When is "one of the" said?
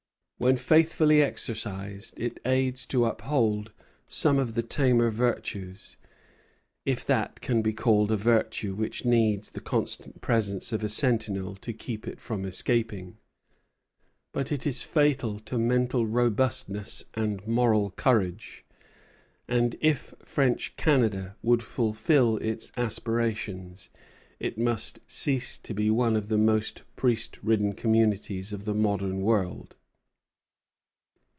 25.91-26.37